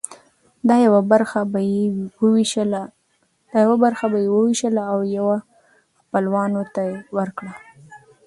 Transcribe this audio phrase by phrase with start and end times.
[0.69, 3.65] دا یوه برخه به یې
[4.35, 5.37] وویشله او یوه
[6.01, 6.83] خپلوانو ته
[7.17, 7.53] ورکړه.